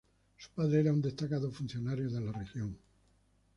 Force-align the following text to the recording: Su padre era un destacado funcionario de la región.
Su 0.35 0.49
padre 0.49 0.79
era 0.79 0.91
un 0.93 1.01
destacado 1.03 1.51
funcionario 1.51 2.09
de 2.09 2.21
la 2.21 2.31
región. 2.31 2.75